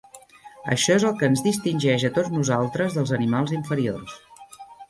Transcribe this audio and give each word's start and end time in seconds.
Això 0.75 0.95
es 1.01 1.05
el 1.09 1.19
que 1.19 1.29
ens 1.33 1.43
distingeix 1.49 2.07
a 2.09 2.13
tots 2.17 2.33
nosaltres 2.39 2.97
dels 2.99 3.15
animals 3.19 3.57
inferiors. 3.59 4.21